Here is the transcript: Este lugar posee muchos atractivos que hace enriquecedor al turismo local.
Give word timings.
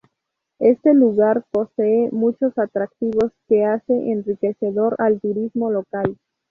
Este 0.57 0.95
lugar 0.95 1.45
posee 1.51 2.09
muchos 2.11 2.57
atractivos 2.57 3.33
que 3.47 3.65
hace 3.65 3.93
enriquecedor 4.11 4.95
al 4.97 5.21
turismo 5.21 5.69
local. 5.69 6.17